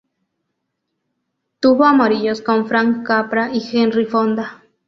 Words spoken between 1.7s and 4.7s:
amoríos con Frank Capra y Henry Fonda.